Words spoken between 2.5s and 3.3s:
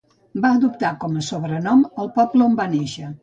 va néixer.